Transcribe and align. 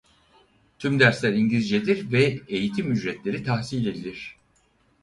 Tüm 0.79 0.99
dersler 0.99 1.33
İngilizce'dir 1.33 2.11
ve 2.11 2.39
eğitim 2.47 2.91
ücretleri 2.91 3.43
tahsil 3.43 3.85
edilir. 3.85 4.35